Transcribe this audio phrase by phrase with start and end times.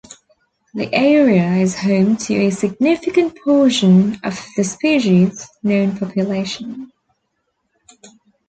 [0.73, 6.91] The area is home to a significant portion of the species' known population.